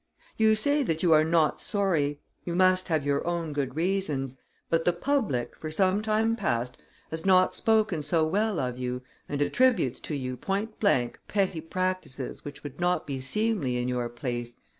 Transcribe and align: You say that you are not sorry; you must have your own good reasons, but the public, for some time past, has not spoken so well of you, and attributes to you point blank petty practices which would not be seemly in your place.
You 0.35 0.55
say 0.55 0.81
that 0.81 1.03
you 1.03 1.13
are 1.13 1.23
not 1.23 1.61
sorry; 1.61 2.19
you 2.43 2.55
must 2.55 2.87
have 2.87 3.05
your 3.05 3.23
own 3.27 3.53
good 3.53 3.75
reasons, 3.75 4.35
but 4.67 4.83
the 4.83 4.93
public, 4.93 5.55
for 5.55 5.69
some 5.69 6.01
time 6.01 6.35
past, 6.35 6.75
has 7.11 7.23
not 7.23 7.53
spoken 7.53 8.01
so 8.01 8.25
well 8.25 8.59
of 8.59 8.79
you, 8.79 9.03
and 9.29 9.43
attributes 9.43 9.99
to 9.99 10.15
you 10.15 10.37
point 10.37 10.79
blank 10.79 11.19
petty 11.27 11.61
practices 11.61 12.43
which 12.43 12.63
would 12.63 12.79
not 12.79 13.05
be 13.05 13.21
seemly 13.21 13.77
in 13.77 13.87
your 13.87 14.09
place. 14.09 14.55